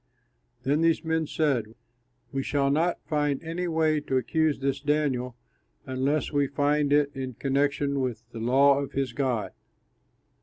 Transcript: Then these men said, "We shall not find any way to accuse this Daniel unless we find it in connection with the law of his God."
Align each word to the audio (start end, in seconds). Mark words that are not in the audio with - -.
Then 0.63 0.81
these 0.81 1.03
men 1.03 1.27
said, 1.27 1.75
"We 2.31 2.41
shall 2.41 2.71
not 2.71 3.05
find 3.07 3.39
any 3.43 3.67
way 3.67 3.99
to 4.01 4.17
accuse 4.17 4.57
this 4.59 4.79
Daniel 4.81 5.35
unless 5.85 6.31
we 6.33 6.47
find 6.47 6.91
it 6.91 7.15
in 7.15 7.35
connection 7.35 7.99
with 7.99 8.23
the 8.31 8.39
law 8.39 8.79
of 8.79 8.93
his 8.93 9.13
God." 9.13 9.51